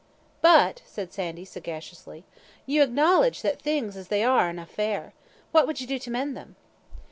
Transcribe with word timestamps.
"But," 0.41 0.81
said 0.83 1.13
Sandy, 1.13 1.45
sagaciously, 1.45 2.25
"ye 2.65 2.81
acknowledge 2.81 3.43
that 3.43 3.61
things 3.61 3.95
as 3.95 4.07
they 4.07 4.23
are 4.23 4.47
are 4.49 4.53
na 4.53 4.65
fair. 4.65 5.13
What 5.51 5.67
wad 5.67 5.79
ye 5.79 5.85
do 5.85 5.99
to 5.99 6.09
mend 6.09 6.35
them?" 6.35 6.55